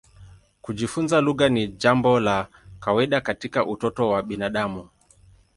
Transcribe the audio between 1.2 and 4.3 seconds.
lugha ni jambo la kawaida katika utoto wa